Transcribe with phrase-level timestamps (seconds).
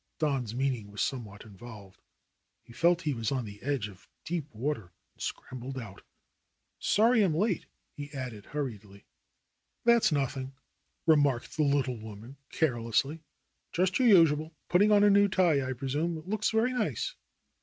[0.17, 2.01] Don's meaning was somewhat involved.
[2.63, 4.91] He THE ROSE COLORED WORLD 7 felt he was on the edge of deep water
[5.13, 6.01] and scrambled out.
[6.79, 9.05] "Sorry I am late/^ he added hurriedly.
[9.83, 10.53] "That's nothing,"
[11.05, 13.19] remarked the little woman care lessly.
[13.71, 14.55] "Just your usual.
[14.69, 16.17] Putting on a new tie, I pre sume.
[16.17, 17.13] It looks very nice."